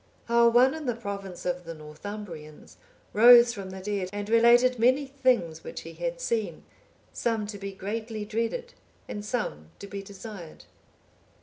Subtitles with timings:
[0.25, 2.77] How one in the province of the Northumbrians,
[3.13, 6.63] rose from the dead, and related many things which he had seen,
[7.13, 8.73] some to be greatly dreaded
[9.07, 10.65] and some to be desired.